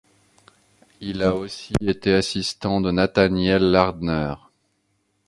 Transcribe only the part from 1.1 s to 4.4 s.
a aussi été assistant de Nathaniel Lardner.